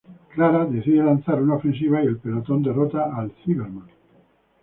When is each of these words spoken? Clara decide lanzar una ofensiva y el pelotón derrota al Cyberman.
Clara 0.33 0.65
decide 0.65 1.03
lanzar 1.03 1.39
una 1.43 1.53
ofensiva 1.57 2.03
y 2.03 2.07
el 2.07 2.17
pelotón 2.17 2.63
derrota 2.63 3.15
al 3.15 3.31
Cyberman. 3.45 3.87